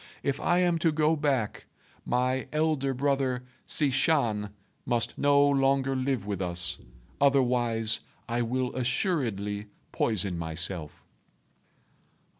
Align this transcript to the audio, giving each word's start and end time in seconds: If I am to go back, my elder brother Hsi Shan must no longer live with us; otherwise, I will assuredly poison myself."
If 0.23 0.39
I 0.39 0.57
am 0.61 0.79
to 0.79 0.91
go 0.91 1.15
back, 1.15 1.67
my 2.07 2.47
elder 2.51 2.91
brother 2.91 3.43
Hsi 3.67 3.91
Shan 3.91 4.49
must 4.83 5.15
no 5.15 5.47
longer 5.47 5.95
live 5.95 6.25
with 6.25 6.41
us; 6.41 6.79
otherwise, 7.21 7.99
I 8.27 8.41
will 8.41 8.75
assuredly 8.75 9.67
poison 9.91 10.39
myself." 10.39 11.03